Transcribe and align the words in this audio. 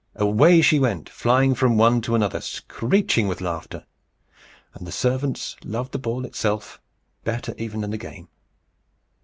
Away 0.15 0.63
she 0.63 0.79
went, 0.79 1.07
flying 1.09 1.53
from 1.53 1.77
one 1.77 2.01
to 2.01 2.15
another, 2.15 2.41
screeching 2.41 3.27
with 3.27 3.39
laughter. 3.39 3.85
And 4.73 4.87
the 4.87 4.91
servants 4.91 5.55
loved 5.63 5.91
the 5.91 5.99
ball 5.99 6.25
itself 6.25 6.81
better 7.23 7.53
even 7.59 7.81
than 7.81 7.91
the 7.91 7.99
game. 7.99 8.27